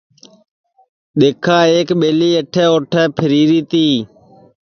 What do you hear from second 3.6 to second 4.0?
تی